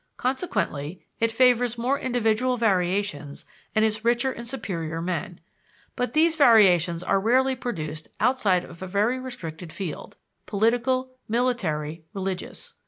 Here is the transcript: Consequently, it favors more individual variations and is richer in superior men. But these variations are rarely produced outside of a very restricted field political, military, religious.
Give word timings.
Consequently, 0.17 1.05
it 1.19 1.31
favors 1.31 1.77
more 1.77 1.99
individual 1.99 2.57
variations 2.57 3.45
and 3.75 3.85
is 3.85 4.03
richer 4.03 4.31
in 4.31 4.45
superior 4.45 4.99
men. 4.99 5.39
But 5.95 6.13
these 6.13 6.37
variations 6.37 7.03
are 7.03 7.19
rarely 7.19 7.55
produced 7.55 8.07
outside 8.19 8.65
of 8.65 8.81
a 8.81 8.87
very 8.87 9.19
restricted 9.19 9.71
field 9.71 10.17
political, 10.47 11.11
military, 11.27 12.03
religious. 12.15 12.73